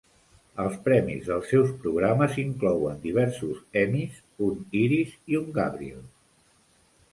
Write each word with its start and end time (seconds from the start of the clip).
Els 0.61 0.77
premis 0.85 1.27
dels 1.31 1.51
seus 1.53 1.69
programes 1.83 2.39
inclouen 2.45 2.97
diversos 3.05 3.61
Emmys, 3.83 4.19
un 4.49 4.59
Iris 4.83 5.15
i 5.35 5.41
un 5.45 5.49
Gabriel. 5.63 6.05